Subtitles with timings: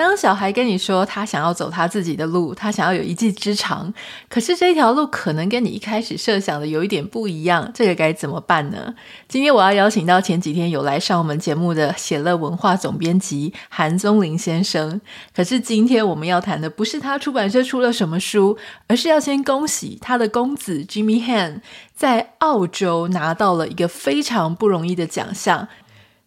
[0.00, 3.92] 当小孩跟你说他想要走他自己的路，他想要有一技之长，
[4.30, 8.94] 可是这条路可能跟你一开始设想的有一点不一样，这个该怎么办呢？
[9.28, 14.98] 今天我要邀请到前几天有来上我们节目的写乐文化总编辑韩宗林先生。
[15.36, 21.60] 可是今天我们要谈的不是他出版社出了什么书，而是要先恭喜他的公子 Jimmy Han
[21.94, 25.68] 在澳洲拿到了一个非常不容易的奖项。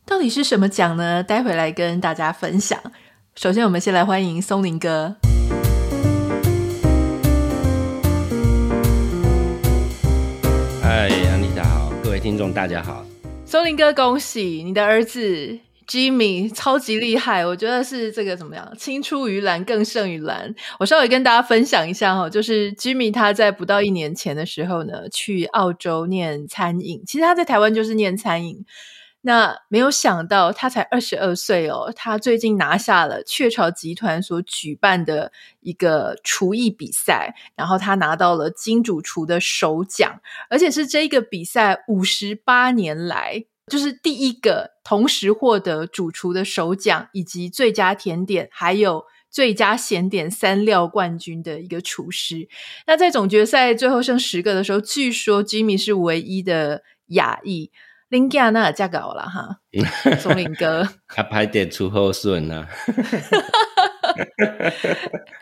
[0.06, 1.24] 到底是什么奖呢？
[1.24, 2.80] 待会来跟大家分享。
[3.36, 5.16] 首先，我们先来欢迎松林哥。
[10.82, 13.04] 嗨，安妮塔好，各位听众大家好。
[13.44, 18.72] 松林哥，恭喜你的儿子 Jimmy 超级厉害，我觉得是这个怎么样？
[18.78, 20.54] 青出于蓝更胜于蓝。
[20.80, 28.64] 我稍微跟大家分享一下哈，就是 Jimmy 他在不到一年前的时候呢，去澳洲念餐饮，其实他在台湾就是念餐饮。
[29.26, 31.94] 那没有想到，他才二十二岁哦。
[31.96, 52.50] 他最近拿下了雀巢集团所举办的一个厨艺比赛，然后他拿到了金主厨的首奖，而且是这个比赛五十八年来就是第一个同时获得主厨的首奖，以及最佳甜点还有最佳咸点三料冠军的一个厨师。
[52.88, 57.72] 那在总决赛最后剩十个的时候，据说 Jimmy 是唯一的亚裔。
[58.14, 59.58] 林家那也嫁给我了哈，
[60.20, 62.66] 松林哥， 他排点出后顺呢。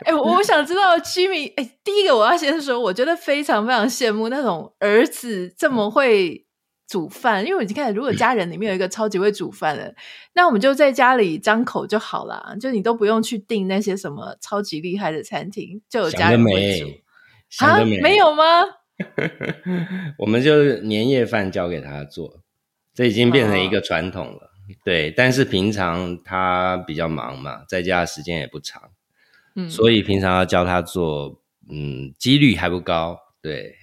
[0.05, 6.45] 哎，我想知道 Jimmy，哎，第一个我要先说，我觉得非常非常羡慕那种儿子这么会
[6.87, 9.95] 煮饭，因为我已经开始，如果家人里面有一个超级会煮饭的，嗯、
[10.33, 17.65] 那我们就在家里张口就好了，就你都不用去订那些什么超级厉害的餐厅，就有家人会煮。
[17.65, 18.63] 啊，没有吗？
[20.17, 22.40] 我们就年夜饭交给他做。
[22.93, 25.09] 这已经变成一个传统了，哦、对。
[25.11, 28.91] 但是平常他比较忙嘛，在家的时间也不长，
[29.55, 33.17] 嗯，所以平常要教他做，嗯，几率还不高。
[33.41, 33.75] 对，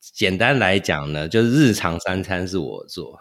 [0.00, 3.18] 简单来讲呢，就是日常三餐是我做，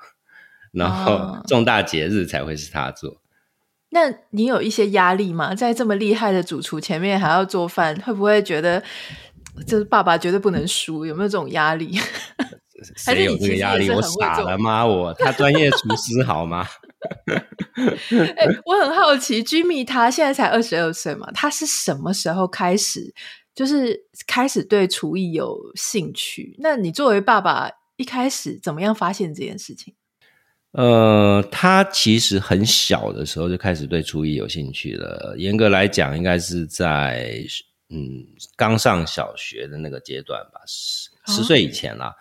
[0.72, 3.10] 然后重大节日才会是他做。
[3.10, 3.18] 哦、
[3.90, 5.54] 那你有一些压力吗？
[5.54, 8.82] 在这么厉害的主厨前面还要做饭，会不会觉得
[9.68, 11.06] 就是爸爸绝对不能输？
[11.06, 12.00] 有没有这种压力？
[12.96, 13.90] 谁有这个压力？
[13.90, 14.86] 我傻了吗？
[14.86, 16.68] 我他专业厨师好吗？
[17.28, 23.14] 欸， 我很好奇，Jimmy 他现在才二十二岁嘛，他是什么时候开始，
[23.54, 26.56] 就是开始对厨艺有兴趣？
[26.60, 29.94] 那你作为爸爸，一开始怎么样发现这件事情？
[30.72, 35.36] 呃，他其实很小的时候就开始对厨艺有兴趣了。
[35.38, 37.44] 严格来讲，应该是在
[37.90, 42.08] 嗯刚上小学的那个阶段吧，十十岁以前啦。
[42.08, 42.16] 哦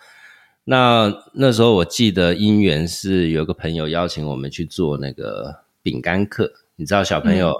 [0.65, 7.53] 那那时候我记得因缘是有个朋友邀请我们去做那个饼干课，你知道小朋友、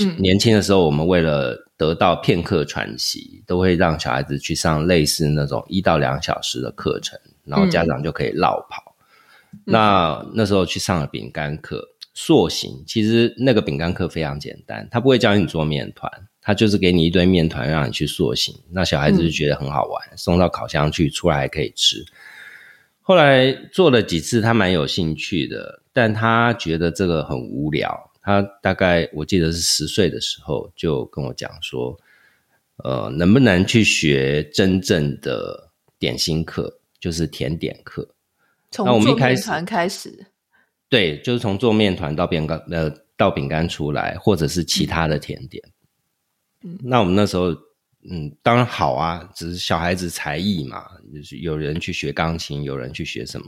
[0.00, 8.94] 嗯、年轻的时候，我们为了得到片刻喘息，都会让小孩子去上类似那种一到两小时的课程，然后家长就可以绕跑。
[9.52, 16.10] 嗯、那那时候去上了饼干课，塑形，其实那个饼干课非常简单，他不会教你做面团。
[16.44, 22.04] 他就是给你一堆面团让你去塑形，那小孩子就觉得很好玩，嗯、送到烤箱去，出来还可以吃。
[23.00, 28.10] 后来做了几次，他蛮有兴趣的，但他觉得这个很无聊。
[28.20, 31.96] 他大概我记得是十岁的时候就跟我讲说，
[32.76, 38.08] 呃，能不能去学真正的点心课，就是甜点课？
[38.70, 40.26] 从做面团开始，
[40.88, 45.62] 对，就是从做面团到饼干，呃，到饼干出来，或者是其他的甜点。
[45.66, 45.81] 嗯
[46.82, 47.50] 那我们那时候，
[48.10, 50.84] 嗯，当然好啊，只是小孩子才艺嘛，
[51.14, 53.46] 就是有人去学钢琴，有人去学什么，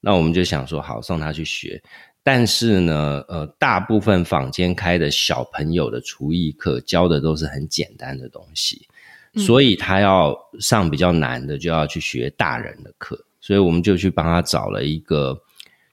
[0.00, 1.82] 那我们就想说，好，送他去学。
[2.22, 8.88] 但是呢，呃，大部分坊间开的小朋友的厨艺课教的都是很简单的东西，
[9.36, 13.22] 所以他要上比较难的，就要去学大人的课。
[13.40, 15.38] 所以我们就去帮他找了一个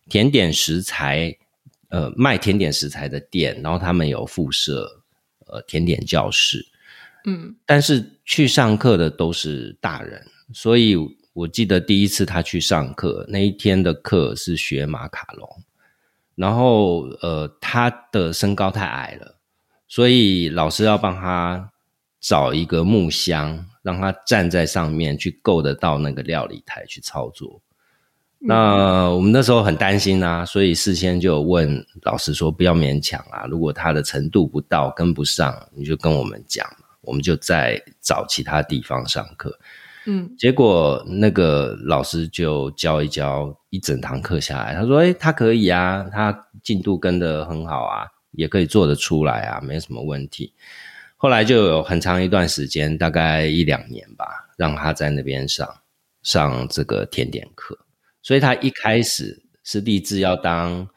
[0.07, 1.35] 甜点食材，
[1.89, 5.00] 呃，卖甜点食材的店，然后他们有附设。
[5.51, 6.65] 呃，甜点教室，
[7.25, 10.95] 嗯，但是去上课的都是大人，所以
[11.33, 15.47] 我记得第一次他去上课那一天的课是学马卡龙，
[16.35, 19.35] 然后呃，他的身高太矮了，
[19.87, 21.71] 所以老师要帮他
[22.19, 27.61] 找一个木箱，让他站在上面去够得到那个料理台去操作。
[28.43, 36.67] 那我们那时候很担心啊，所以事先就问老师说不要勉强啊，如果他的程度不到跟不上，你就跟我们讲，
[37.01, 39.59] 我们就再找其他地方上课。
[40.07, 50.53] 嗯，结果那个老师就教一教一整堂课下来，他说：“诶，他可以啊，他进度跟得很好啊，也可以做得出来啊，没什么问题。”
[51.17, 54.25] 后来就有很长一段时间，大概一两年吧，
[54.57, 55.71] 让他在那边上
[56.23, 57.77] 上这个甜点课。
[58.21, 60.87] 所以他一开始是立志要当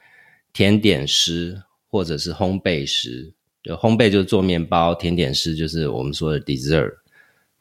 [0.52, 3.32] 甜点师或者是烘焙师，
[3.62, 6.92] 就烘焙就是做面包，甜点师就是我们说的 dessert。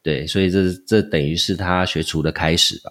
[0.02, 2.90] 对，所以这这等于是他学厨的开始吧。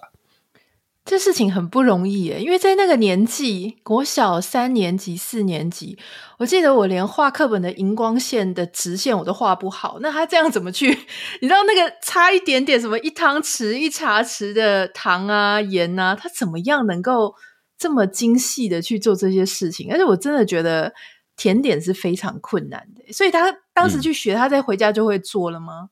[1.04, 5.98] 这事情很不容易耶，因为在那个年纪，国小三年级、四年级，
[6.38, 9.98] 我记得我连画课本的荧光线的直线我都画不好。
[10.00, 10.88] 那他这样怎么去？
[11.42, 17.34] 你知道那个差一点点什么一汤匙、一茶匙的糖啊、盐啊，他怎么样能够
[17.76, 19.92] 这么精细的去做这些事情？
[19.92, 20.94] 而且我真的觉得
[21.36, 25.90] 甜点是非常困难的，所以他当时去学，嗯、他在回家就会做了吗？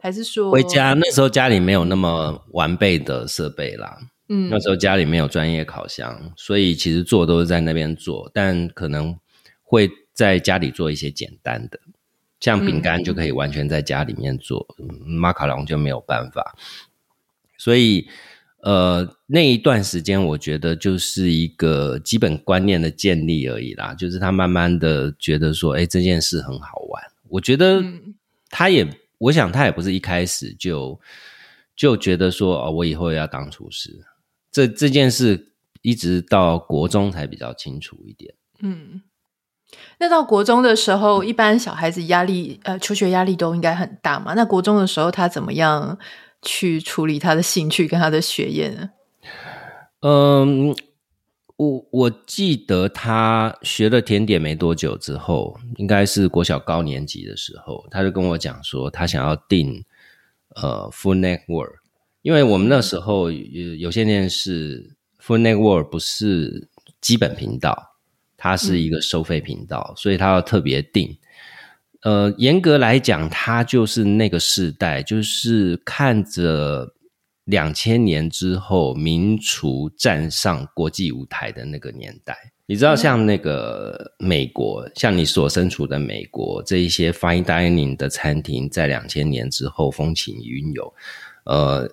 [0.00, 3.98] 还是说回家那时候家里没有那么完备的设备啦，
[4.32, 9.14] 嗯，那时候家里没有专业烤箱，所以其实做都是在那边做，但可能
[9.62, 11.78] 会在家里做一些简单的，
[12.40, 16.56] 像饼干就可以完全在家里面做，嗯，马卡龙就没有办法。
[17.58, 18.08] 所以
[18.60, 27.84] 呃那一段时间我觉得就是一个基本观念的建立而已啦，就是他慢慢的觉得说，哎，这件事很好玩，我觉得
[28.48, 28.88] 他也。
[29.22, 31.00] 我想他也不是一开始就
[31.76, 34.04] 就觉得说哦，我以后要当厨师。
[34.52, 38.34] 这这件事一直到国中才比较清楚一点。
[38.60, 39.02] 嗯，
[39.98, 44.34] 那到国中的时候，一般小孩子压力呃，求学压力都应该很大嘛。
[44.34, 45.98] 那国中的时候，他怎么样
[46.42, 48.90] 去处理他的兴趣跟他的学业呢？
[50.02, 50.76] 嗯。
[51.58, 59.84] 我我记得他学了甜点没多久之后，应该是国小高年级的时候，他就跟我讲说，他想要订
[60.56, 61.74] 呃 Food Network，
[62.22, 66.68] 因为我们那时候有有线电视 Food Network 不是
[67.00, 67.96] 基本频道，
[68.36, 71.18] 它是一个收费频道，所以它要特别订。
[72.02, 76.94] 呃，严格来讲，它就是那个世代，就是看着。
[77.46, 82.36] 两千年之后，民厨站上国际舞台的那个年代，
[82.66, 90.94] 你知道，像那个美国，嗯、像你所身处的美国，这一些 fine dining 的餐厅，在两千年之后风起云涌。
[91.44, 91.90] 呃，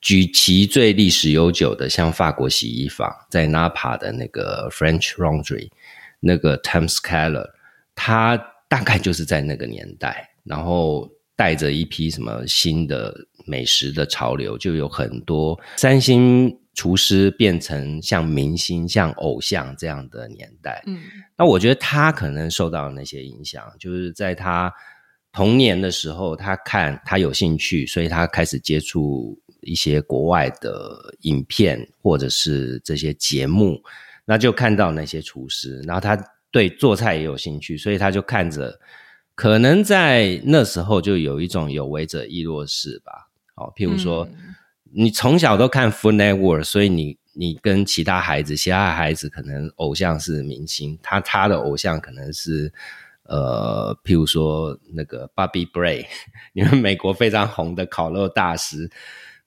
[0.00, 5.68] 举其最历史悠久的，像法国洗衣房，在 Napa 的那个 French Laundry，
[6.20, 7.48] 那个 Times Keller，
[7.94, 8.36] 他
[8.68, 13.14] 大概就是在那个年代，然后带着一批什么新的。
[13.46, 20.82] 美食的潮流，就有很多三星厨师变成像明星、像偶像这样的年代。
[20.86, 21.02] 嗯，
[21.36, 24.72] 那我觉得他可能受到那些影响，就是在他
[25.30, 33.82] 童年的时候，他看他有兴趣，所以他开始接触一些国外的影片或者是这些节目，
[34.24, 36.16] 那就看到那些厨师，然后他
[36.50, 38.78] 对做菜也有兴趣，所以他就看着，
[39.34, 43.28] 可能在那时候就有一种有为者亦若是吧。
[43.56, 44.54] 哦，譬如说，嗯、
[44.92, 52.72] 你从小都看 Food Network，所以你你跟其他孩子，其他孩子可能偶像是明星，他他的偶像可能是
[53.24, 56.04] 呃，譬如说那个 Bobby Bray，
[56.52, 58.90] 你们美国非常红的烤肉大师，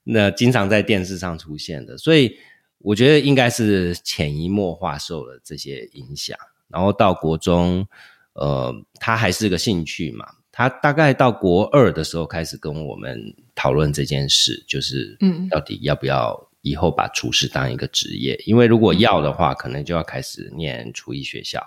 [0.09, 2.37] 那经常在电视上出现的，所以
[2.77, 6.37] 我觉得应该是潜移默化受了这些影响，
[6.69, 7.85] 然后到国中，
[8.33, 10.25] 呃，他还是个兴趣嘛。
[10.51, 18.33] 他大概到国二的时候开始跟我们讨论这件事，就是嗯，到底要不要以后把厨师当一个职业？
[18.33, 21.61] 嗯、因为如果要的话，可能就要开始念厨艺学校。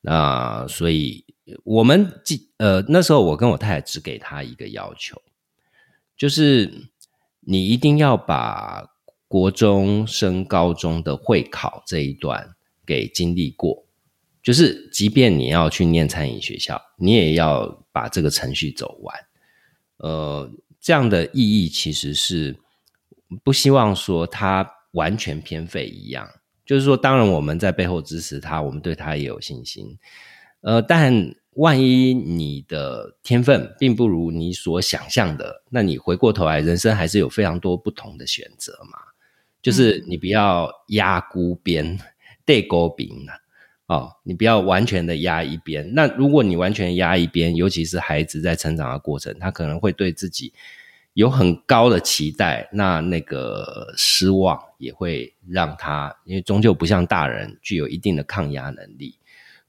[0.00, 1.22] 那所以
[1.62, 2.10] 我们
[2.56, 5.20] 呃那时候我跟我太太只给他一个要求，
[6.16, 6.72] 就是
[7.40, 8.86] 你一定要把
[9.28, 12.54] 国中升高中的会考这一段
[12.86, 13.84] 给经历过。
[14.42, 19.14] 就是，即便你要去念餐饮学校，你也要把这个程序走完。
[19.98, 22.58] 呃，这样的意义其实是
[23.44, 26.26] 不希望说他完全偏废一样。
[26.64, 29.98] 就是说，当然我们在背后支持他，我们对他也有信心。
[30.62, 38.98] 呃，但万一你的天分并不如你所想象的，那你回过头来，人生还是有非常多不同的选择嘛。
[39.60, 41.98] 就是你不要压孤边，
[42.44, 43.34] 对勾饼啊。
[43.86, 45.92] 哦，你不要完全的压一边。
[45.94, 50.52] 那如果你完全压一边，尤其是孩子在成长的过程，他可能会对自己
[51.14, 59.16] 有很高的期待，那那个失望也会让他，因为终究不像大人具有一定的抗压能力，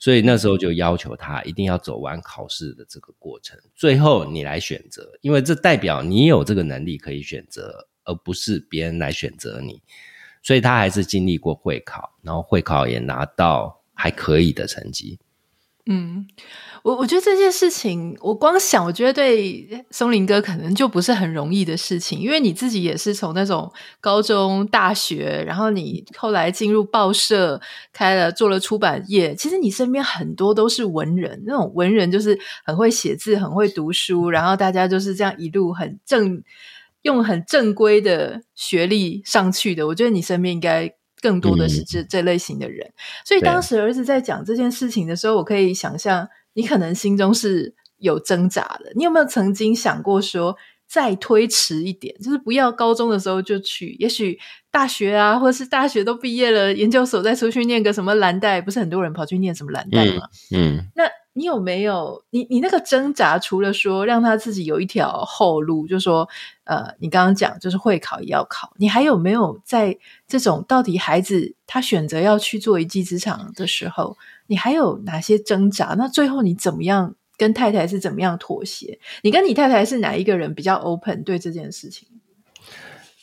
[0.02, 9.80] 所以那时候就要求他一定要走完考试的这个过程，最后你来选择，因为这代表你有这个能力可以选择，而不是别人来选择你，
[10.42, 15.20] 所以他还是经历过会考，然后会考也拿到还可以的成绩。
[15.88, 16.28] 嗯，
[16.84, 27.60] 我我觉得这件事情，我光想，我觉得对松林哥可能就不是很容易的事情，因为你自己也是从那种高中、大学，然后你后来进入报社，
[27.92, 36.44] 开了做了出版业，其实你身边很多都是文人，那种文人就是很会写字、很会读书，然后大家就是这样一路很正，
[37.02, 39.88] 用很正规的学历上去的。
[39.88, 40.94] 我觉得你身边应该。
[41.22, 48.92] 更多的是这这类型的人，嗯，所以当时儿子在讲这件事情的时候，我可以想象你可能心中是有挣扎的。
[48.96, 54.40] 你有没有曾经想过说，再推迟一点，就是不要高中的时候就去，也许
[54.72, 60.28] 大学啊，或者是大学都毕业了，研究所再出去念个什么蓝带，不是很多人跑去念什么蓝带吗？
[60.52, 61.04] 嗯，嗯那。
[61.34, 63.40] 你有没有你你那个挣扎？
[63.40, 66.28] 除了说让他自己有一条后路，就说
[66.66, 69.98] 呃，你刚刚讲就是会考也要考，你还有没有在
[70.28, 75.96] 这种到底孩子他选择要去做一技之长的时候，你还有哪些挣扎？
[75.98, 79.00] 那最后你怎么样跟太太是怎么样妥协？
[79.24, 82.08] 你跟你太太是哪一个人比较 open 对这件事情？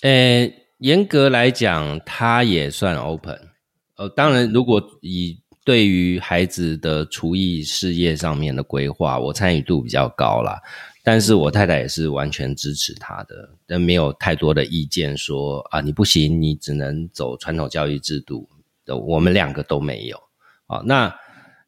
[0.01, 3.39] 呃，严格来讲，他也算 open。
[3.97, 10.59] 呃，当然，如果以对于孩子的厨艺事业上面的规划，我参与度比较高啦。
[11.05, 18.49] 但是我太太也是完全支持他的，但没有太多的意见说啊，你不行，你只能走传统教育制度
[18.87, 18.97] 的。
[18.97, 20.17] 我们两个都没有
[20.69, 20.81] 啊。
[20.87, 21.15] 那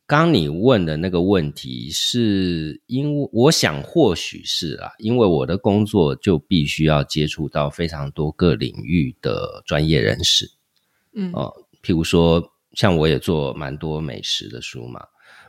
[0.06, 10.50] 刚你问的那个问题，是因为我想或许是啊，因为我的工作就必须要接触到非常多各领域的专业人士，
[11.12, 11.52] 嗯，哦，
[11.82, 12.50] 譬如说。
[12.74, 15.04] 像我也做蛮多美食的书嘛，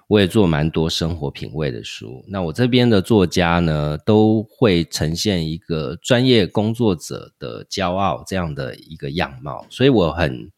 [0.08, 2.26] 我也做蛮多生活品味的书。
[2.28, 10.52] 那我这边的作家呢，都会呈现一个专业工作者的骄傲这样的一个样貌，所以我很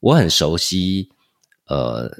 [0.00, 1.08] 我很熟悉，
[1.66, 2.10] 呃，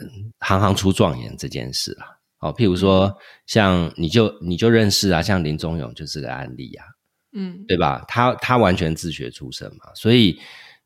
[0.41, 2.17] 行行出状元这件事啊。
[2.41, 3.17] 哦，譬如说，
[3.47, 6.85] 像你就你就认识啊，像林宗勇就是个案例啊，
[7.33, 8.05] 嗯，对吧？
[8.09, 10.39] 他他完全自学出身嘛，所以。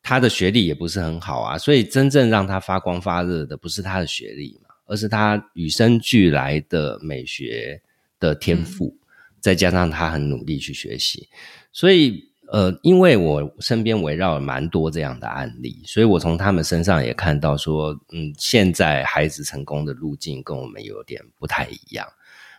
[0.03, 7.81] 他的学历也不是很好啊，所以真正让他发光发热的不是他的学历嘛，而是他与生俱来的美学
[8.19, 9.07] 的天赋，嗯，
[9.41, 11.29] 再加上他很努力去学习。
[11.73, 22.07] 所以，呃，因为我身边围绕了蛮多这样的案例，所以我从他们身上也看到说，嗯，现在孩子成功的路径跟我们有点不太一样。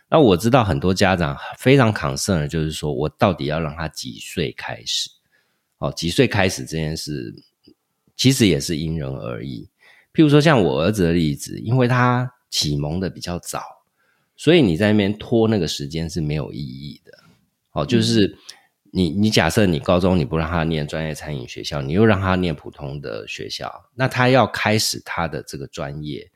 [0.09, 5.09] 那我知道很多家长非常 concern 的就是说我到底要让他几岁开始？
[5.81, 7.33] 哦，几岁开始这件事，
[8.15, 9.67] 其实也是因人而异。
[10.13, 13.63] 譬如说，像我儿子的例子，因为他启蒙的比较早，
[14.37, 17.11] 所以你在那边拖那个时间是没有意义的。
[17.71, 18.37] 哦，就是
[18.91, 26.29] 你你假设你高中你不让他念专业餐饮学校，你又让他念普通的学校，那他要开始他的这个专业，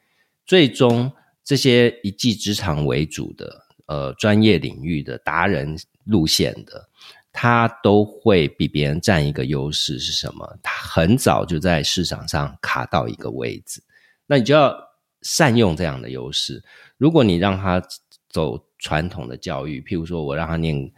[0.44, 1.12] 最终
[1.44, 6.90] 这些一技之长为主的呃专业领域的达人路线的。
[7.38, 10.58] 他都会比别人占一个优势是什么？
[10.64, 13.84] 他很早就在市场上卡到一个位置，
[14.26, 14.74] 那你就要
[15.22, 16.64] 善用这样的优势。
[16.98, 17.86] 如果你让他
[18.30, 20.90] 走传统的教育，譬如说我让他念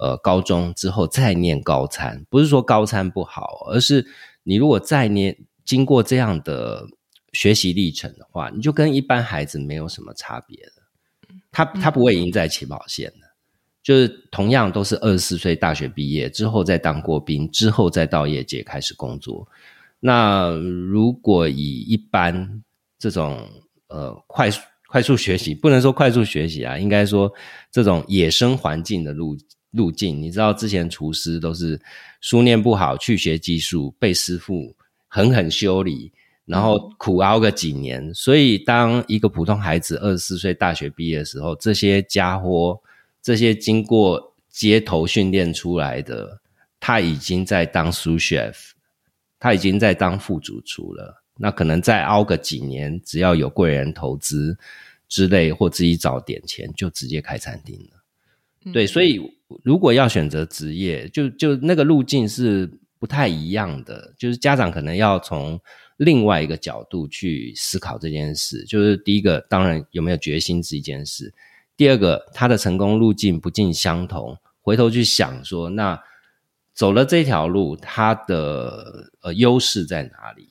[0.00, 4.04] 呃高中之后再念高参，不是说高参不好，而是
[4.42, 6.88] 你如果再念经过这样的
[7.32, 10.72] 学习历程的话，你就跟一般孩子没有什么差别了。
[11.52, 13.23] 他他不会赢在起跑线的。
[13.84, 19.46] 就是同样都是二十四岁大学毕业之后再当过兵，之后再到业界开始工作。
[20.00, 22.62] 那如果以一般
[22.98, 23.46] 这种
[23.88, 27.30] 呃快速快速学习，不能说快速学习啊，应该说
[27.70, 29.36] 这种野生环境的路
[29.72, 31.78] 路径，你知道之前厨师都是
[32.22, 34.74] 书念不好去学技术，被师傅
[35.08, 36.10] 狠狠修理，
[36.46, 38.14] 然后苦熬个几年。
[38.14, 42.80] 所以当一个普通孩子二十四岁大学毕业的时候，这些家伙。
[43.24, 46.42] 这些经过街头训练出来的，
[46.78, 48.54] 他已经在当 sous chef，
[49.40, 51.24] 他已经在当副主厨了。
[51.38, 54.58] 那可能再熬个几年，只要有贵人投资
[55.08, 58.04] 之类，或自己找点钱，就直接开餐厅了。
[58.66, 58.72] 嗯。
[58.72, 59.18] 对，所以
[59.62, 64.12] 如果要选择职业，就就那个路径是不太一样的。
[64.18, 65.58] 就是家长可能要从
[65.96, 68.62] 另外一个角度去思考这件事。
[68.64, 71.32] 就是第一个，当然有没有决心是一件事。
[71.76, 76.00] 第二个，他的成功路径不尽相同，回头去想说，那
[76.72, 80.48] 走了这条路，他的呃优势在哪里？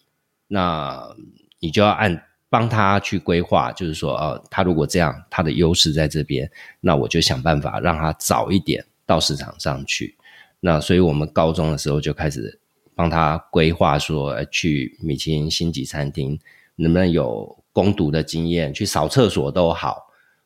[0.47, 1.15] 那
[1.59, 6.51] 你就要按帮他去规划，就是说，呃，他如果这样，他的优势在这边，
[6.81, 10.15] 那我就想办法让他早一点到市场上去。
[10.59, 12.59] 那所以我们高中的时候就开始
[12.93, 16.37] 帮他规划，说去米其林星级餐厅
[16.75, 20.02] 能不能有攻读的经验，去扫厕所都好。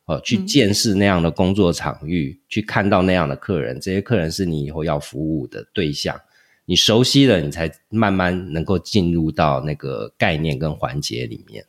[0.07, 6.19] 哦，去见识那样的工作场域，嗯，去看到那样的客人，这些客人是你以后要服务的对象，
[6.65, 11.65] 你熟悉了，你才慢慢能够进入到那个概念跟环节里面。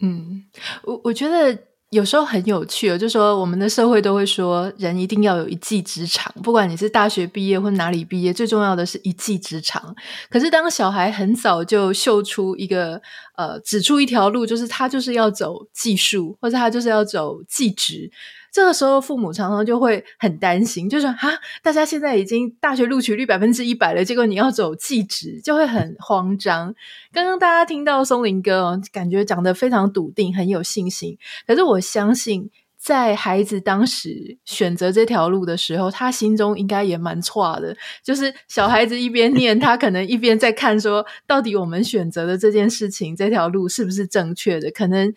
[0.00, 0.44] 嗯，
[0.82, 1.67] 我我觉得。
[1.90, 9.94] 有时候很有趣哦，就说我们的社会都会说，人一定要有一技之长，不管你是大学毕业或哪里毕业，最重要的是一技之长。
[10.28, 13.00] 可是当小孩很早就秀出一个
[13.36, 18.10] 呃，指出一条路，就是他就是要走技术，或者他就是要走技职。
[18.50, 21.30] 这个时候，父母常常就会很担心，就是哈，
[21.62, 26.74] 大家现在已经大学录取率百分之一百了，结果你要走技职，就会很慌张。
[27.12, 31.18] 刚刚大家听到松林哥，感觉讲得非常笃定，很有信心。
[31.46, 37.76] 可是我相信，在孩子当时选择这条路的时候，他心中应该也蛮挫的。
[38.02, 44.70] 就是小孩子一边念，他可能一边在看，说到底我们选择的这件事情，这条路是不是正确的？
[44.70, 45.12] 可能。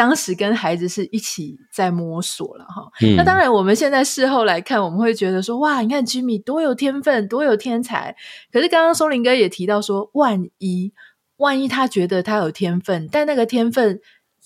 [0.00, 8.16] 当时跟孩子是一起在摸索了哈、嗯，那当然我们现在事后来看，我们会觉得说哇，你看 Jimmy 多有天分，多有天才。
[8.50, 10.94] 可是刚刚松林哥也提到说，万一
[11.36, 14.00] 万一他觉得他有天分，但那个天分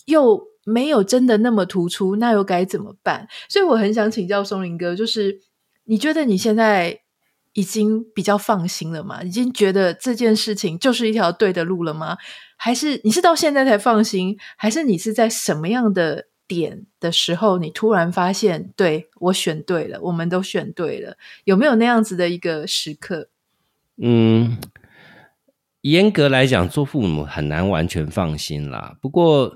[0.07, 3.29] 又没有真的那么突出，那又该怎么办？
[3.49, 5.39] 所以我很想请教松林哥，就是
[5.85, 6.99] 你觉得你现在
[7.53, 9.23] 已经比较放心了吗？
[9.23, 12.17] 已经觉得这件事情就是一条对的路了吗？
[12.65, 14.39] 还是你是到现在才放心？
[14.57, 21.19] 还是你是在什么样的点的时候，你突然发现，对，我选对了，我们都选对了？
[21.45, 23.29] 有没有那样子的一个时刻？
[23.99, 24.57] 嗯，
[25.83, 28.97] 严格来讲，做父母很难完全放心啦。
[29.03, 29.55] 不过，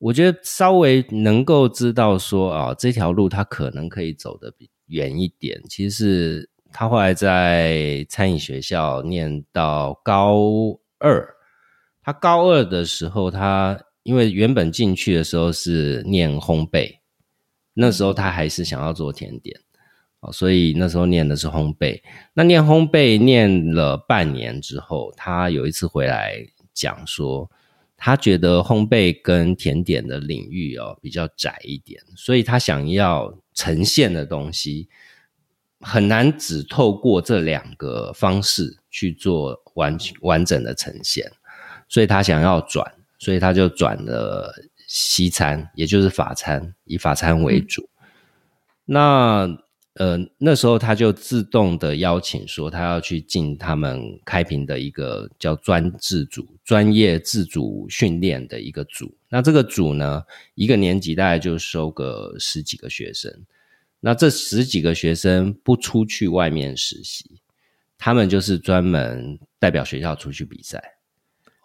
[0.00, 5.62] 我觉得稍微能够知道说啊，这条路他可能可以走得比远一点。
[5.68, 10.36] 其实是他后来在餐饮学校念到高
[10.98, 11.36] 二。
[12.10, 16.96] 他高二的时候，他因为原本进去的时候是念烘焙，
[17.72, 19.56] 那时候他还是想要做甜点，
[20.18, 22.02] 哦所以那时候念的是烘焙。
[22.34, 26.44] 那念烘焙念了半年之后，他有一次回来
[26.74, 27.48] 讲说，
[27.96, 34.88] 他觉得烘焙跟甜点的领域哦比较窄一点，所以他想要呈现的东西
[35.78, 41.30] 很难只透过这两个方式去做完完整的呈现。
[41.90, 44.54] 所以他想要转，所以他就转了
[44.86, 47.82] 西餐，也就是法餐，以法餐为主。
[47.82, 47.98] 嗯、
[48.86, 49.58] 那
[49.94, 59.12] 呃那时候他就自动的邀请说，他要去进他们开平的一个叫专制组专业自主训练的一个组。
[59.28, 60.22] 那这个组呢，
[60.54, 63.30] 一个年级大概就收个十几个学生。
[63.98, 67.42] 那这十几个学生不出去外面实习，
[67.98, 70.99] 他们就是专门代表学校出去比赛。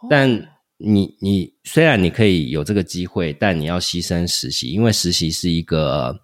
[0.10, 0.30] 但
[0.78, 6.20] 你你虽然你可以有这个机会，但你要牺牲实习，因为实习是一个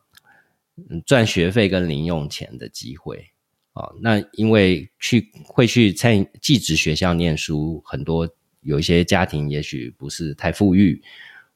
[1.05, 3.25] 赚学费跟零用钱的机会
[3.71, 3.89] 啊。
[4.01, 8.29] 那因为去会去餐饮技职学校念书，很多
[8.61, 11.01] 有一些家庭也许不是太富裕，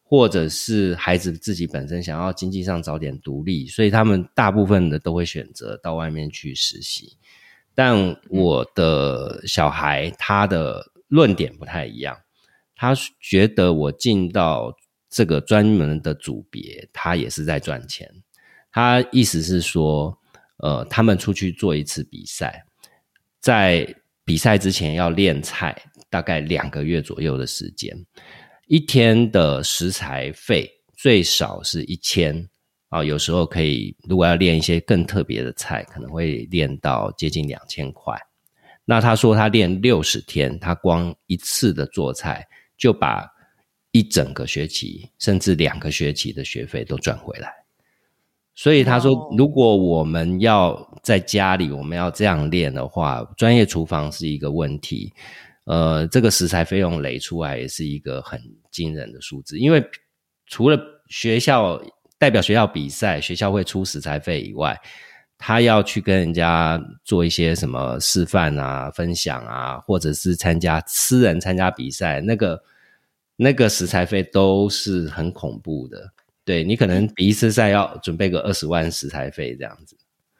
[0.02, 7.18] 或者是孩子自己本身想要经济上早点独立，所以他们大部分的都会选择到外面去实习。
[7.76, 10.94] 但我的小孩他的。
[11.08, 12.18] 论点不太一样，
[12.76, 14.74] 他觉得我进到
[15.10, 18.10] 这个专门的组别，他也是在赚钱。
[18.72, 20.18] 他意思是说，
[20.58, 22.66] 呃，他们出去做一次比赛，
[23.40, 27.96] 在比赛之前要练菜，大概两个月左右的时间，
[28.68, 32.50] 一天的食材费最少是一千
[32.90, 38.20] 啊，有时候可以，如果要练一些更特别的菜，可能会练到接近两千块。
[38.86, 43.28] 那他说他练六十天，他光一次的做菜就把
[43.92, 47.52] 一整个学期甚至两个学期的学费都赚回来。
[48.54, 55.12] 所以他说，如果我们要在家里我们要这样练的话，专业厨房是一个问题。
[55.66, 59.84] 呃，这个食材费用累出来也是一个很惊人的数字，因为
[60.46, 61.82] 除了学校
[62.20, 64.80] 代表学校比赛，学校会出食材费以外。
[65.38, 72.64] 他要去跟人家做一些什么示范啊、分享啊，或者是参加私人参加比赛，那个
[73.36, 76.12] 那个食材费都是很恐怖的。
[76.44, 79.98] 对，你可能比一次赛要准备个二十万食材费这样子。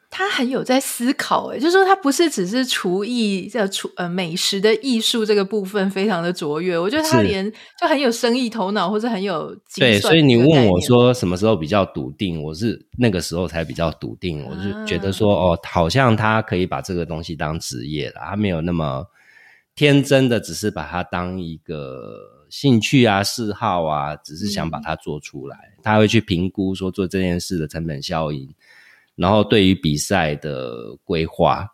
[0.08, 19.04] 他很有在思考，诶，就是说他不是只是厨艺这厨呃美食的艺术这个部分非常的卓越，我觉得他连就很有生意头脑，或者很有对，所以你问我说什么时候比较笃定，我是那个时候才比较笃定，我是觉得说哦，好像他可以把这个东西当职业了，他没有那么
[19.74, 28.48] 天真的，只是把它当一个兴趣啊、嗜好啊，只是想把它做出来，嗯、他会去评估说做这件事的成本效应。
[29.16, 31.66] 然后对于比赛的规划，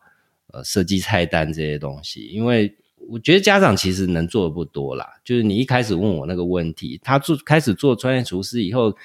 [0.53, 2.75] 呃，设计菜单这些东西，因为
[3.09, 5.07] 我觉得家长其实能做的不多啦。
[5.25, 8.97] 就是你一开始问我那个问题，他做开始做专业厨师以后，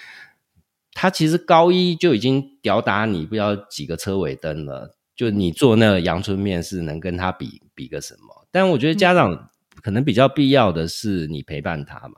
[0.93, 4.95] 他其实高一就已经吊打你不知道几个车尾灯了。
[5.15, 8.47] 就你做那个阳春面是能跟他比比个什么？
[8.51, 9.49] 但我觉得家长
[9.81, 12.15] 可能比较必要的是你陪伴他嘛，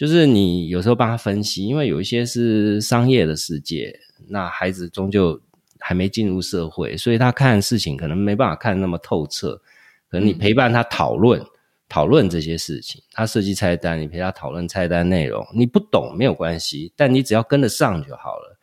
[0.00, 3.94] 就是你有时候帮他分析，因为有一些是商业的世界。
[4.28, 5.38] 那孩子终究
[5.78, 9.60] 还没进入社会，所以他看事情可能没办法看那么透彻。
[10.08, 11.46] 可能你陪伴他讨论、嗯、
[11.86, 15.46] 讨论这些事情，他设计菜单，你陪他讨论菜单内容。
[15.54, 18.58] 你不懂没有关系，但你只要跟得上就好了。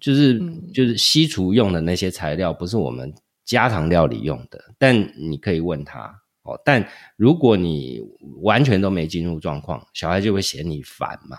[0.00, 6.60] 就是、嗯、就是西厨用的那些材料，不是我们家常料理用的，但你可以问他哦。
[6.64, 8.00] 但如果你
[8.42, 11.36] 完全都没进入状况，小孩就会嫌你烦嘛。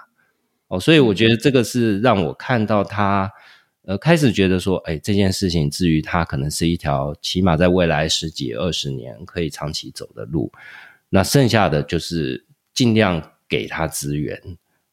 [0.67, 3.31] 哦，所以我觉得这个是让我看到他，
[3.83, 10.51] 呃，开始觉得说，哎，这件事情至于他可能是一条起码在未来十几二十年可以长期走的路，
[11.07, 14.37] 那剩下的就是尽量给他资源，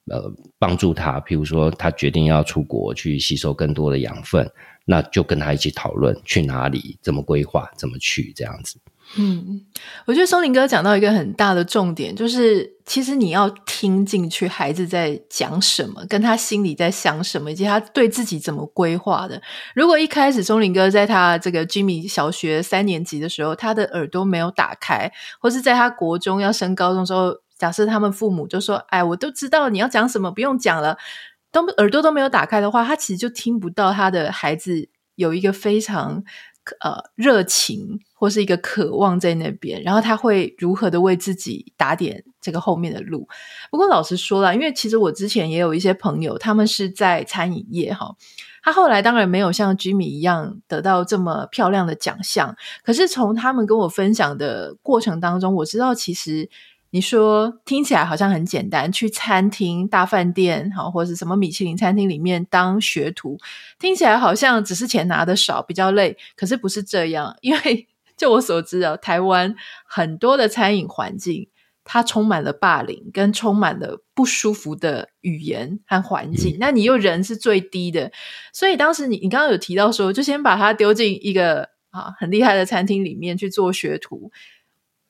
[0.07, 1.21] 呃，帮助他。
[1.23, 4.49] 譬如说，他决定要出国去吸收更多的养分，
[4.85, 8.79] 那就跟他一起讨论去哪里，怎么规划，怎么去这样子。
[9.17, 9.61] 嗯，
[10.07, 19.41] 我觉得松林哥讲到一个很大的重点，就是其实你要听进去孩子在讲什么，跟他心里在想什么，以及他对自己怎么规划的。
[19.75, 30.97] 如果一开始松林哥在他这个 Jimmy 小学三年级的时候，他的耳朵没有打开，或是在他国中要升高中的时候，假设他们父母就说：“哎，我都知道你要讲什么，不用讲了。”
[31.53, 36.25] 都耳朵都没有打开的话，他其实就听不到他的孩子有一个非常。
[36.81, 43.29] 呃，热情或是一个渴望在那边，然后他会如何的为自己打点这个后面的路。
[43.71, 48.17] 不过老实说啦，因为其实我之前也有一些朋友，他们是在餐饮业哈，
[48.63, 56.49] 他后来当然没有像 Jimmy 一样得到这么漂亮的奖项，可是从他们跟我分享的过程当中，我知道其实。
[56.91, 63.37] 你说听起来好像很简单，去餐厅、大饭店，好，或者是什么米其林餐厅里面当学徒，
[63.81, 66.17] 听起来好像只是钱拿得少，比较累。
[66.37, 67.89] 可是不是这样，因为
[68.25, 69.55] 就我所知啊，台湾
[69.87, 71.51] 很多的餐饮环境，
[71.85, 76.55] 它充满了霸凌，跟充满了不舒服的语言和环境。
[76.55, 78.11] 嗯、那你又人是最低的，
[78.51, 84.33] 所以当时你你刚刚有提到说，就先把他丢进一个啊很厉害的餐厅里面去做学徒。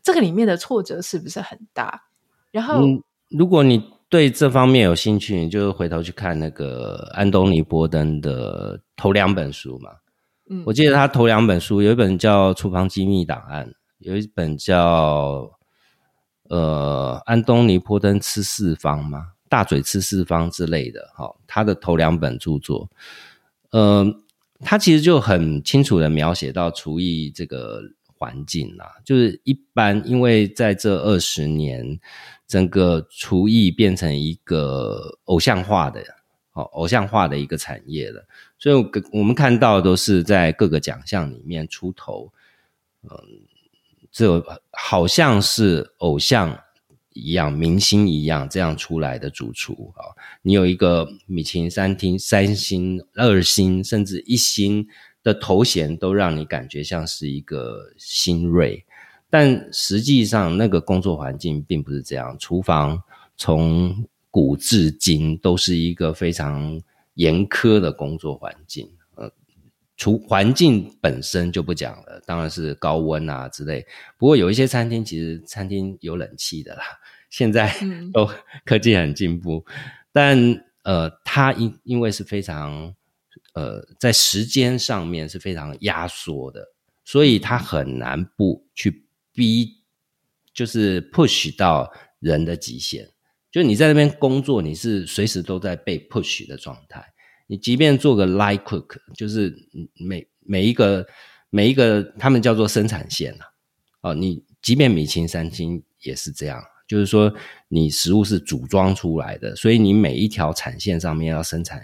[0.03, 2.03] 这个里面的挫折是不是很大？
[2.51, 3.01] 然后，嗯，
[3.31, 9.91] 如果你对这方面有兴趣，你就回头去看那个安东尼·波登的头两本书嘛。
[10.49, 13.67] 嗯，我记得他头两本书有一本叫《厨房机密档案》，
[13.99, 15.51] 有一本叫
[16.49, 21.11] 呃安东尼·波登吃四方嘛，大嘴吃四方之类的。
[21.15, 22.91] 哈，他的头两本著作，
[23.71, 24.07] 呃，
[24.61, 27.81] 他其实就很清楚的描写到厨艺这个。
[28.17, 31.99] 环境啦，就是一般，因为在这二十年，
[32.47, 36.01] 整个厨艺变成一个偶像化的，
[36.55, 38.27] 哦，偶像化的一个产业了。
[38.59, 42.33] 所以，我们看到都是在各个奖项里面出头，
[43.03, 43.11] 嗯，
[44.11, 46.59] 这好像是偶像
[47.13, 50.17] 一样、明星一样这样出来的主厨啊。
[50.43, 54.89] 你有一个米其林三厅三星、二星，甚至一星。
[55.25, 58.85] 的头衔都让你感觉像是一个新锐，
[59.31, 62.37] 但实际上那个工作环境并不是这样。
[62.39, 63.03] 厨房
[63.35, 66.83] 从古至今都是一个非常
[67.15, 68.91] 严苛的工作环境。
[69.15, 69.31] 呃，
[69.97, 73.87] 除环境本身就不讲了，当然是高温啊之类。
[74.19, 76.83] 不过有一些餐厅其实餐厅有冷气的啦，
[77.31, 77.73] 现在
[78.13, 78.29] 都
[78.65, 79.73] 科技很进步，嗯、
[80.11, 82.93] 但呃，它因因为是非常。
[83.53, 86.73] 呃，在时间上面是非常压缩的，
[87.05, 89.77] 所以它很难不去逼，
[90.53, 93.09] 就是 push 到人的极限。
[93.55, 97.05] 就你在那边工作，你是随时都在被 push 的状态。
[97.47, 99.55] 你即便做个 lie cook，就是
[99.95, 101.07] 每每一个
[101.51, 103.47] 每一个他们叫做生产线啊，
[104.11, 107.33] 哦，你即便米其林餐厅也是这样，就是说
[107.69, 111.81] 你食物是组装出来的，所以你每一条产线上面要生产。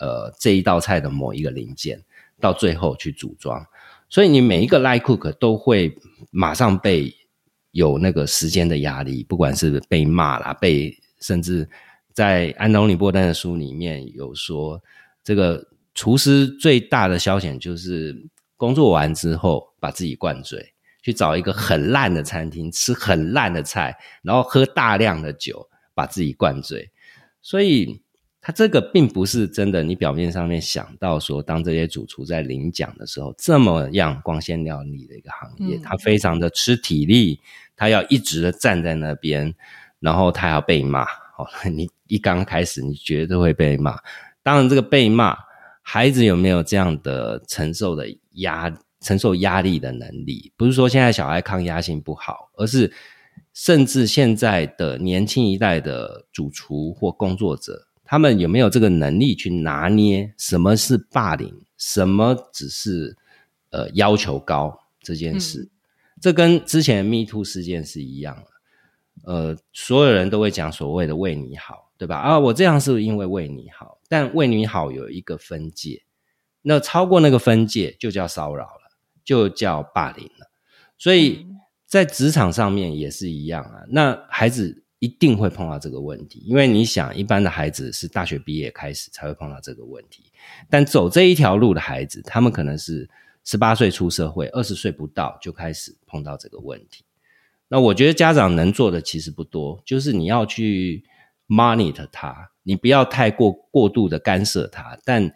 [0.00, 2.02] 呃，这一道菜的某一个零件，
[2.40, 3.64] 到最后去组装。
[4.08, 5.96] 所以你每一个 lie cook 都会
[6.32, 7.14] 马上被
[7.76, 11.68] 有那个时间的压力，不管是被骂啦，被甚至
[12.14, 14.82] 在安东尼波丹的书里面有说，
[15.22, 15.62] 这个
[15.94, 18.16] 厨师最大的消遣就是
[18.56, 20.72] 工作完之后把自己灌醉。
[21.02, 26.90] 去找一个很烂的餐厅，吃很烂的菜，然后喝大量的酒，把自己灌醉。
[27.42, 28.02] 所以，
[28.46, 29.82] 他这个并不是真的。
[29.82, 37.40] 你表面上面想到说，当这些主厨在领奖的时候，这么样光鲜亮丽的一个行业，他非常的吃体力，
[37.74, 39.52] 他要一直的站在那边，
[39.98, 41.02] 然后他要被骂。
[41.36, 43.98] 哦，你一刚开始，你绝对会被骂。
[44.44, 45.36] 当然，这个被骂，
[45.82, 48.76] 孩子有没有这样的承受的压力？
[49.00, 52.92] 承受压力的能力，不是说现在小孩抗压性不好，而是
[53.52, 63.16] 甚至现在的年轻一代的主厨或工作者，他们有没有这个能力去拿捏什么是霸凌，什么只是
[63.70, 65.62] 呃要求高这件事？
[65.62, 65.70] 嗯、
[66.20, 68.46] 这跟之前的 Me Too 事件是一样的。
[69.24, 72.16] 呃，所有人都会讲所谓的为你好，对吧？
[72.16, 76.04] 啊，我这样是因为为你好，但为你好有一个分界，
[76.62, 78.86] 那超过那个分界就叫骚扰了。
[79.26, 80.48] 就叫霸凌了，
[80.96, 81.48] 所以
[81.84, 83.82] 在职场上面也是一样啊。
[83.88, 90.24] 那孩子一定会碰到这个问题，因为你想，一般的孩子是大学毕业开始才会碰到这个问题，
[90.68, 93.08] 但走这一条路的孩子，他们可能是
[93.44, 97.04] 十八岁出社会，二十岁不到就开始碰到这个问题。
[97.68, 101.04] 那我觉得家长能做的其实不多，就是你要去
[101.48, 105.32] monitor 他，你不要太过过度的干涉他，但。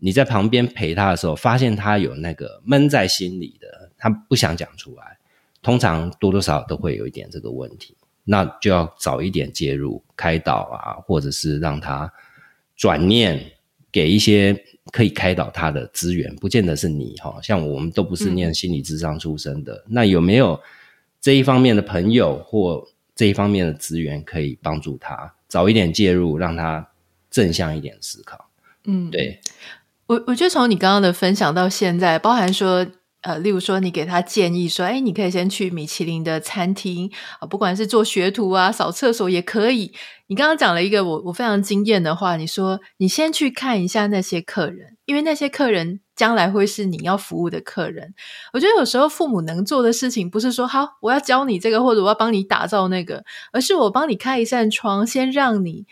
[0.00, 5.16] 你在旁边陪他的时候，发现他有那个闷在心里的，他不想讲出来，
[5.62, 12.12] 通常多多少少都会有一点这个问题，那就要早一点介入开导啊，或者是让他
[12.76, 13.52] 转念，
[13.92, 20.60] 给一些可以开导他的资源，不见得是你哈，像我们都不是念心理智商出身的，嗯、那有没有
[21.20, 26.88] 这一方面的朋友或这一方面的资源可以帮助他早一点介入，让他
[27.30, 28.50] 正向一点思考？
[28.84, 29.40] 嗯，对。
[30.06, 32.86] 我我觉得从你刚刚的分享到现在，包含说，
[33.24, 37.10] 呃，例如说你给他建议说，哎，你可以先去米其林的餐厅
[37.40, 39.92] 啊，不管是做学徒啊、扫厕所也可以。
[40.26, 48.14] 你刚刚讲了一个我我非常惊艳的话，你说你先去看一下那些客人，因为那些客人将来会是你要服务的客人。
[48.52, 55.86] 我觉得有时候父母能做的事情，不是说好我要教你这个，或者我要帮你打造那个，而是我帮你开一扇窗，先让你。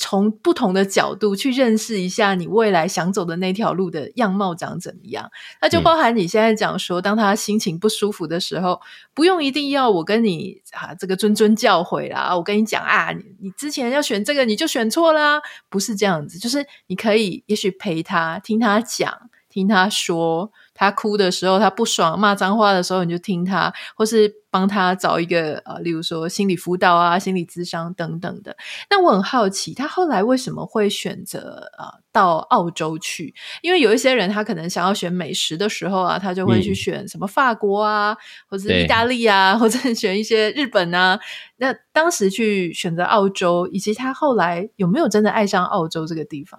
[0.00, 8.80] 从不同的角度去认识一下你未来想走的那条路的样貌长怎么样，那就包含你现在讲说，当他心情不舒服的时候，
[9.12, 20.50] 不用一定要我跟你啊这个谆谆教诲啦，我跟你讲啊，你你之前要选这个你就选错啦，不是这样子，就是你可以也许陪他听他讲，听他说。
[20.72, 28.56] 他哭的时候，他不爽骂脏话的时候，你就听他，或是帮他找一个呃，例如说心理辅导啊、心理咨商等等的。
[28.90, 33.34] 那我很好奇，他后来为什么会选择呃到澳洲去？
[33.62, 38.16] 因为有一些人他可能想要选美食的时候啊，他就会去选什么法国啊，嗯、
[38.48, 41.18] 或者意大利啊，或者选一些日本啊。
[41.58, 46.58] 那当时去选择澳洲，以及他后来有没有真的爱上澳洲这个地方？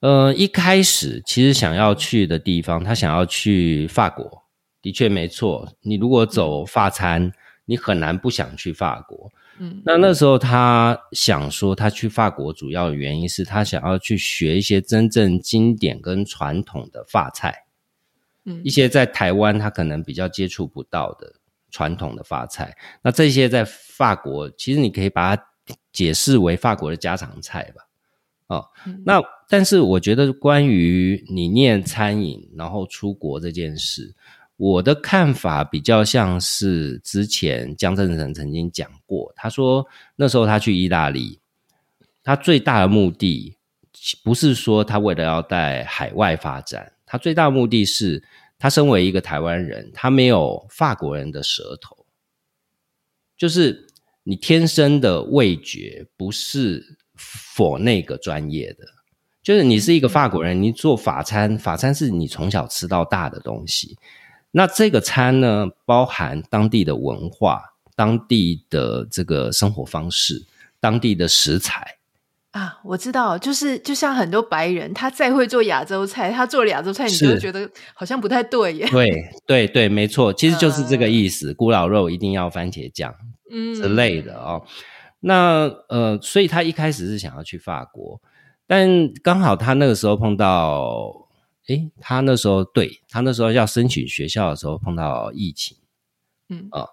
[0.00, 4.44] 呃，一开始其实想要去的地方，他想要去法国，
[4.82, 5.74] 的确没错。
[5.82, 7.32] 你如果走法餐，
[7.64, 9.30] 你很难不想去法国。
[9.58, 17.64] 嗯，那那时候他想说，他去法国主要的原因是他想要去学一些真正经典跟传统的法菜，
[18.44, 21.34] 嗯，一些在台湾他可能比较接触不到的
[21.70, 22.74] 传统的法菜。
[23.02, 25.44] 那这些在法国，其实你可以把它
[25.92, 27.82] 解释为法国的家常菜吧。
[28.46, 28.66] 哦，
[29.04, 34.14] 那但是我觉得关于你念餐饮然后出国这件事，
[34.60, 41.40] 我的看法比较像是之前江振成曾经讲过，他说那时候他去意大利，
[42.22, 43.56] 他最大的目的
[44.22, 48.22] 不是说他为了要在海外发展，他最大的目的是
[48.58, 52.04] 他身为一个台湾人，他没有法国人的舌头，
[53.38, 53.86] 就是
[54.24, 56.98] 你天生的味觉不是。
[57.22, 58.86] 否那个专业的，
[59.42, 63.98] 就是你是一个法国人，你做法餐，法餐是你从小吃到大的东西。
[64.52, 67.62] 那这个餐呢，包含当地的文化、
[67.94, 70.44] 当地的这个生活方式、
[70.80, 71.98] 当地的食材
[72.50, 72.80] 啊。
[72.82, 78.88] 我知道，就是就像很多白人，他再会做亚洲菜，他做了亚洲菜，你就觉得好像不太对耶。
[78.90, 81.54] 对对对，没错，其实就是这个意思。
[81.54, 83.14] 古老肉一定要番茄酱，
[83.50, 84.62] 嗯之类的哦。
[85.20, 88.20] 那呃，所以他一开始是想要去法国，
[88.66, 91.28] 但刚好他那个时候碰到，
[91.70, 95.76] 诶，他那时候对他那时候要申请学校的时候碰到疫情，
[96.48, 96.84] 嗯啊，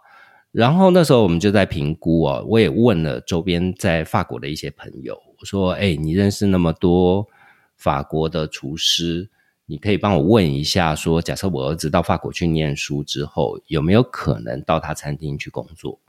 [0.51, 7.27] 然后那时候我们就在评估哦，我也问了周边在法国的一些朋友，我说，诶，你认识那么多
[7.75, 9.27] 法国的厨师，
[9.65, 15.99] 你可以帮我问一下，说，假设我儿子到法国去念书之后，有没有可能到他餐厅去工作？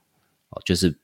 [0.51, 0.99] 哦，就是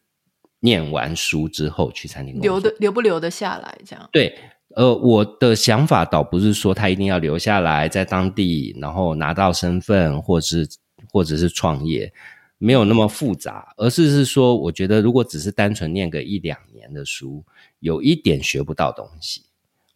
[0.61, 3.79] 念完书之后去餐厅，留的留不留得下来？
[3.87, 4.39] 这样对。
[4.75, 10.69] 呃，我的想法倒不是说他一定要留下来在当地，然后拿到身份，或者是
[11.13, 12.13] 或者是创业，
[12.59, 17.45] 没有那么复杂，而是是说，我觉得如果只是单纯念个一两年的书，
[17.79, 19.43] 有一点学不到东西。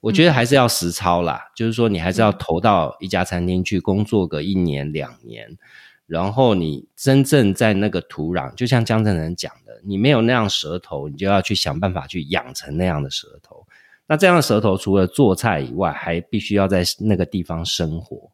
[0.01, 5.59] 我觉得还是要实操啦，嗯、就是说你还是要投到一家餐厅去工作个一年两年，
[6.07, 13.67] 然后你真正在那个土壤，就像江振诚讲的，你没有那样舌头，你就要去想办法去养成那样的舌头。
[14.09, 18.31] 那这样的舌头，除了做菜以外，还必须要在那个地方生活。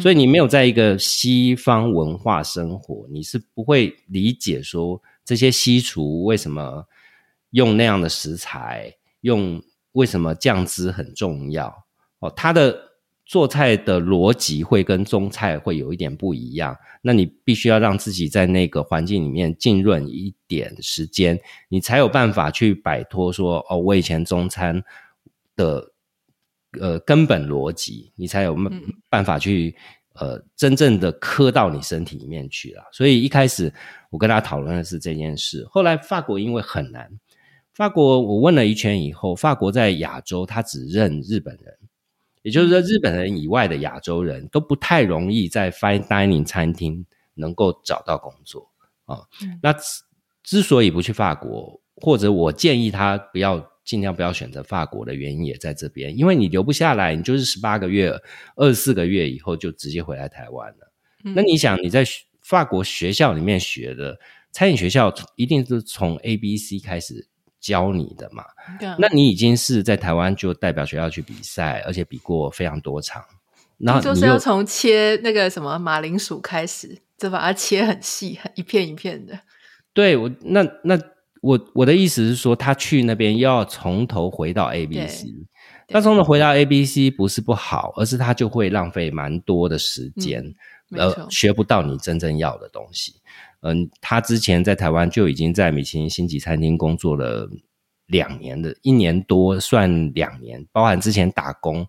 [0.00, 6.86] 所以你没有在一个西方文化生活，你是不会理解说这些西厨为什么
[7.50, 11.84] 用那样的食材，用为什么酱汁很重要
[12.20, 12.32] 哦。
[12.34, 12.91] 它的
[13.24, 16.76] 做菜的逻辑会跟中菜会有一点不一样。
[17.02, 24.82] 那你必须要让自己在那个环境里面浸润一点时间，你才有办法去摆脱说哦，我以前中餐。
[25.54, 25.92] 的
[26.80, 28.56] 呃根本逻辑，你才有
[29.10, 29.76] 办法去
[30.14, 32.82] 呃真正的刻到你身体里面去了。
[32.90, 33.70] 所以一开始
[34.08, 37.06] 我跟他讨论的是这件事，后来法国因为很难，
[37.74, 41.74] 法国我问了一圈以后，法国在亚洲他只认日本人，
[42.42, 48.68] 也就是说日本人以外的亚洲人都不太容易在 fine dining 餐厅能够找到工作
[49.06, 49.20] 啊。
[49.62, 49.74] 那
[50.42, 53.70] 之所以不去法国，或者我建议他不要。
[53.84, 58.16] 尽量不要选择法国的原因也在这边，因为你留不下来，你就是十八个月、
[58.54, 60.92] 二十四个月以后就直接回来台湾了。
[61.24, 62.04] 嗯、那你想你在
[62.42, 64.16] 法国学校里面学的
[64.52, 67.26] 餐饮学校，一定是从 A B C 开始
[67.62, 68.44] 教你的嘛？
[68.82, 73.24] 嗯、那你已经是在台湾就代表学校去比赛，而且比过非常多场，
[73.78, 79.38] 然后就是要从切那个什么马铃薯开始，就把它切很细，很一片一片的。
[79.94, 80.98] 对我那那。
[81.42, 85.26] 我我的意思是说，他去那边又要从头回到 A B C，
[85.88, 90.54] 他从头回到 A B C 不是不好，而是他就会浪费蛮多的时间，
[90.92, 93.14] 呃、嗯，学不到你真正要的东西。
[93.62, 97.50] 嗯，他之前在台湾就已经在米其林星级餐厅工作了
[98.06, 101.84] 两年的，一年多算两年，包含之前打工，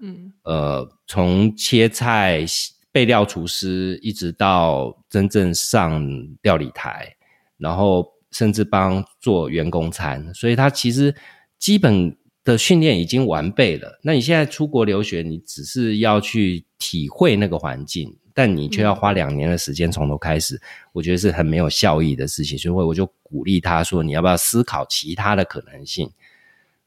[0.00, 2.44] 嗯，呃，从切菜
[2.92, 6.02] 备料厨师一直到真正上
[6.42, 7.16] 料理台，
[7.58, 8.06] 然后。
[8.30, 11.14] 甚至帮做员工餐，所以他其实
[11.58, 13.98] 基本的训练已经完备了。
[14.02, 22.56] 那你现在出国留学，你只是要去体会那个环境，但你却要花两年的时间从头开始，我觉得是很没有效益的事情。
[22.56, 26.08] 所以我就鼓励他说：“你要不要思考其他的可能性？”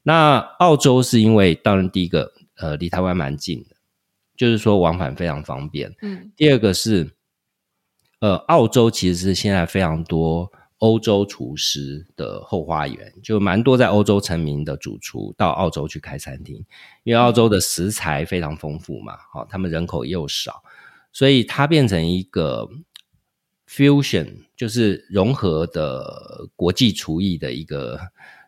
[0.02, 3.76] 那澳洲是因为当然第一个，呃，离台湾蛮近的，
[4.34, 5.94] 就是说往返非常方便。
[6.00, 6.32] 嗯。
[6.34, 7.10] 第二个是，
[8.20, 10.50] 呃，澳洲其实是现在非常多。
[10.82, 16.56] 欧洲厨师的后花园，就蛮多在欧洲成名的主厨到澳洲去开餐厅，
[17.04, 20.60] 因为澳洲的食材非常丰富嘛，好，他们人口又少，
[21.12, 22.68] 所以它变成一个
[23.68, 28.00] fusion，就是融合的国际厨艺的一个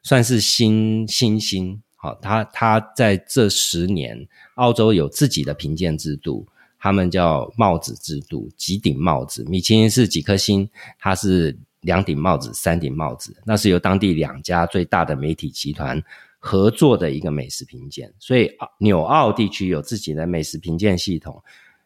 [0.03, 1.83] 算是新新星。
[1.97, 6.47] 好，它它在这十年，澳洲有自己的评鉴制度，
[6.79, 11.59] 他们叫帽子制度，几顶帽子，米其林是几颗星，它是。
[11.85, 16.03] 两顶帽子，三顶帽子，那是由当地两家最大的媒体集团
[16.39, 21.43] 合作的一个美食评鉴，所以纽澳地区有自己的美食评鉴系统，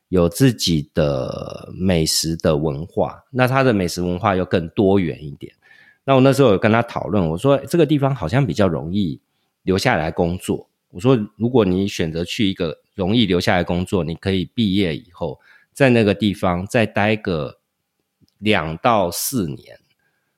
[0.09, 5.53] 有自己的美食的文化，那它的美食文化又更多元一点。
[6.05, 9.21] 那我那时候有跟他讨论，我说这个地方好像比较容易
[9.63, 10.69] 留下来工作。
[10.91, 15.39] 我说如果你选择去一个容易留下来工作，你可以毕业以后
[15.73, 17.59] 在那个地方再待个
[18.39, 19.79] 两到四年。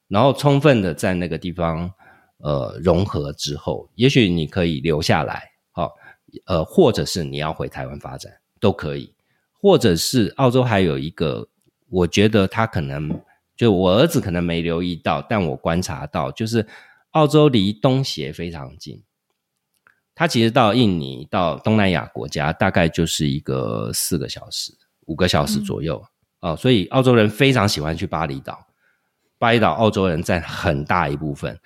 [0.09, 1.89] 然后充分的在那个地方，
[2.39, 5.93] 呃，融合之后，也许你可以留下来，好、哦，
[6.47, 9.15] 呃，或者是你要回台湾发展都可以，
[9.61, 11.49] 或者是澳洲还有一个，
[11.89, 13.21] 我觉得他可能
[13.57, 16.67] 就我儿子可能没留意到，但我观察到，就是
[17.11, 19.03] 澳洲离东协非常近，
[20.15, 24.73] 他其实到印尼到东南亚国家大概就是一个四个小时、
[25.07, 25.97] 五个小时左右。
[26.41, 28.67] 啊、嗯哦，所以澳洲人非常喜欢去巴厘岛。
[29.39, 31.59] 巴厘岛澳洲人占很大一部分，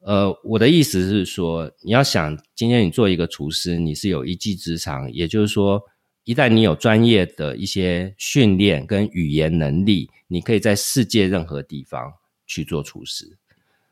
[0.00, 5.82] 呃，我的意思是说，你要想今天你做一个厨师，你是有一技之长，也就是说，
[6.24, 12.14] 一旦你有专业的一些训练跟语言能力，你可以在世界任何地方
[12.46, 13.36] 去做厨师。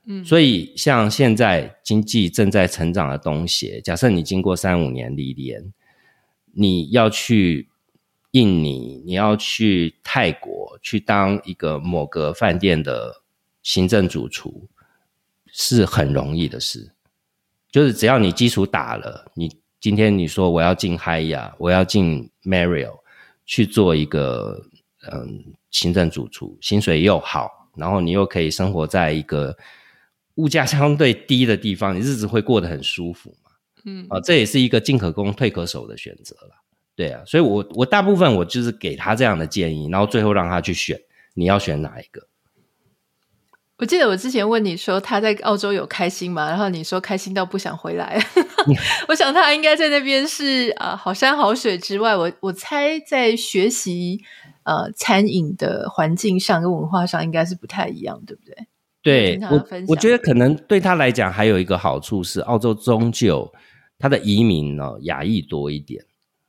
[0.07, 5.73] 嗯，所以像现在经济正在成长的东西，假设你经过三五年历练，
[6.53, 7.69] 你要去
[8.31, 13.23] 印尼，你要去泰国去当一个某个饭店的
[13.63, 14.69] 行政主厨，
[15.47, 16.93] 是很容易的事。
[17.71, 23.01] 就是只要你基础打了，你今天你说我要进 Hyatt，我要进 Marriott
[23.47, 24.63] 去做一个
[25.11, 29.57] 嗯行政主厨，薪水又好，然后你又可以生活在一个。
[30.37, 33.51] 物价相对低的地方，你日子会过得很舒服嘛？
[33.85, 36.55] 嗯，啊，这也是一个进可攻退可守的选择了。
[36.97, 40.99] 对啊，所以我我大部分我就是给他这样的建议，然后最后让他去选，
[41.35, 42.27] 你要选哪一个？
[43.81, 46.51] 我记得我之前问你说他在澳洲有开心吗？
[46.51, 48.23] 然后你说开心到不想回来。
[49.09, 54.23] 我想他应该在那边是啊，好山好水之外，我我猜在学习
[54.65, 58.55] 呃餐饮的环境上跟文化上应该是不太一样，对不对？
[59.03, 63.51] 对我，我觉得可能对他来讲还有一个好处是，澳洲终究
[63.99, 66.05] 他的移民呢亚裔多一点。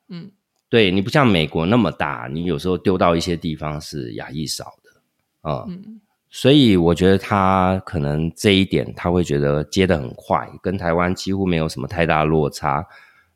[0.09, 0.29] 嗯，
[0.67, 6.01] 对你不像美国那么大，你有时候丢到一些地方是亚裔少的嗯，
[6.31, 12.83] 所以我觉得他可能这一点他会觉得接得很快，跟台湾几乎没有什么太大落差。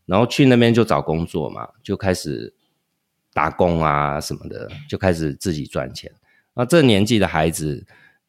[0.08, 2.52] 然后去那边就找工作嘛，就开始
[3.34, 6.12] 打工啊什么的，就开始自己赚钱。
[6.56, 7.86] 那这年纪的孩子。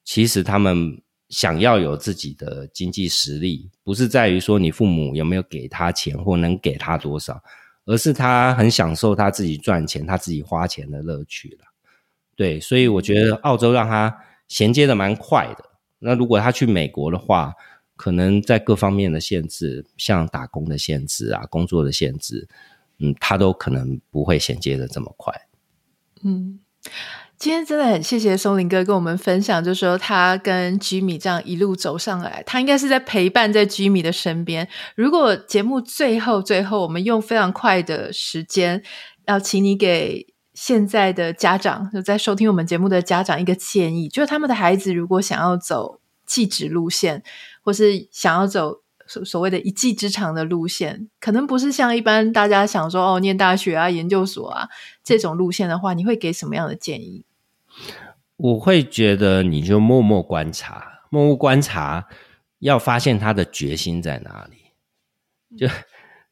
[0.08, 7.42] 其实他们想要有自己的经济实力，不是在于说你父母有没有给他钱或能给他多少，
[7.86, 11.64] 而是他很享受他自己赚钱、他自己花钱的乐趣了。
[12.36, 14.16] 对，所以我觉得澳洲让他
[14.48, 15.64] 衔接的蛮快的。
[15.98, 17.54] 那如果他去美国的话，
[17.96, 22.48] 可能在各方面的限制，像打工的限制啊、工作的限制，
[22.98, 25.32] 嗯，他都可能不会衔接的这么快。
[26.22, 26.60] 嗯。
[27.38, 34.66] 今天真的很谢谢松林哥跟我们分享，就是说他跟 Jimmy 这样一路走上来，他应该是在陪伴在 Jimmy 的身边。
[34.94, 38.82] 如果节目最后最后，我们用非常快的时间，
[39.26, 40.26] 要请你给
[40.56, 47.22] 现在的家长，就在收听我们节目的家长一个建议，就是他们的孩子如果想要走技职路线，
[47.62, 54.70] 或是想要走所所谓的一技之长的路线，可能不是像一般大家想说哦，念大学啊、研究所啊
[55.04, 57.26] 这种路线的话，你会给什么样的建议？
[58.38, 62.06] 我会觉得你就默默观察，默默观察，
[62.60, 65.68] 要发现他的决心在哪里，就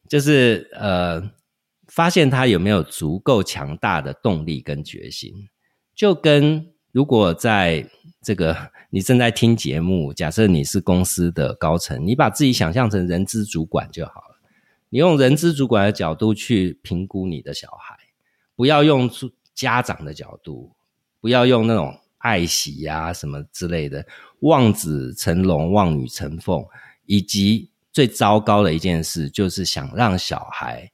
[0.09, 1.31] 就是呃，
[1.89, 5.33] 发现他有没有足够强大的动力跟决心。
[5.95, 7.89] 就跟如果在
[8.23, 8.57] 这个
[8.91, 14.41] 你正在听节目，假设你是公司的高层，你把自己想象成人资主管就好了，
[14.91, 17.97] 你用人资主管的角度去评估你的小孩，
[18.55, 19.11] 不要用
[19.55, 20.73] 家长的角度。
[21.21, 24.07] 不要用那种爱惜呀、什么之类的，
[24.41, 26.63] 望子成龙、望女成凤，
[27.07, 30.93] 以及最糟糕的一件事，就是想让小孩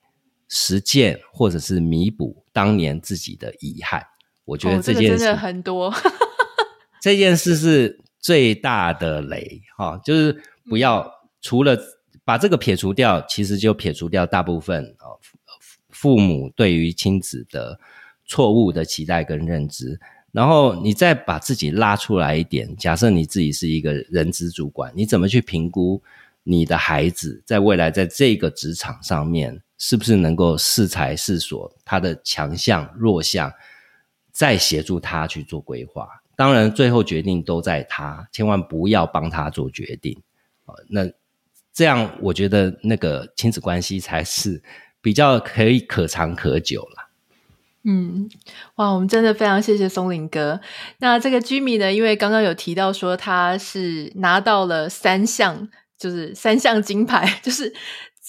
[0.50, 4.04] 实践或者是弥补当年自己的遗憾。
[4.44, 5.94] 我觉得这件事、哦这个、真的很多，
[7.00, 11.78] 这件事是最大的雷哈、哦，就是不要除了
[12.24, 15.16] 把这个撇除掉，其实就撇除掉大部分哦
[15.88, 17.78] 父母对于亲子的
[18.26, 20.00] 错误的期待跟认知。
[20.32, 26.00] 然后你再把自己拉出来一点，假设你自己是一个人资主管，你怎么去评估
[26.42, 33.52] 你的孩子在未来在这个职场上面是不是能够适才适所，他的强项弱项，
[34.32, 36.08] 再协助他去做规划。
[36.36, 40.22] 当然，最后决定都在他，千万不要帮他做决定。
[40.88, 41.02] 那
[41.72, 44.62] 这样我觉得那个亲子关系才是
[45.00, 47.10] 比较可以可长可久了。
[47.82, 48.28] 嗯，
[48.76, 50.60] 哇，我们真的非常谢谢松林哥。
[50.98, 55.68] 那这个 Jimmy 呢，因为刚刚有提到说他是拿到了三项，
[56.00, 57.72] 就是三项金牌， 就是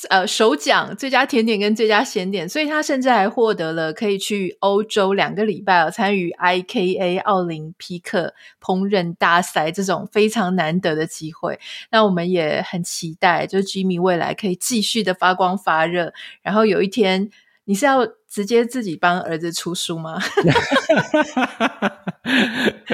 [0.09, 11.59] 呃首奖最佳甜点跟最佳咸点，所以他甚至还获得了可以去欧洲两个礼拜哦，参与 IKA 奥林匹克烹饪大赛这种非常难得的机会。
[11.89, 17.31] 那我们也很期待，就是 Jimmy 未来可以继续的发光发热，然后有一天。
[17.65, 20.19] 你是要直接自己帮儿子出书吗？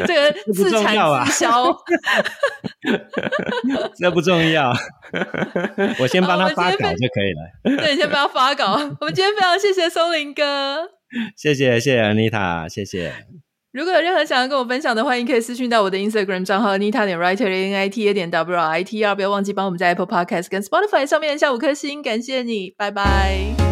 [0.05, 0.95] 这个自产
[1.25, 1.75] 自销，
[3.97, 4.73] 这不重要。
[5.99, 7.77] 我先帮他发稿就可以了。
[7.77, 8.73] 对，你先帮他发稿。
[8.99, 10.89] 我们今天非常谢谢松林哥，
[11.35, 13.13] 谢谢谢谢 Anita，谢谢。
[13.71, 19.03] 如果有任何想要跟我分享的，欢迎可以私讯到我的 Instagram 账号 Anita 点 Writer N I T A 点 W R I T E
[19.03, 23.66] R，不要忘记帮我们在 Apple Podcast 跟 Spotify 上面下五颗星，感谢你，拜拜。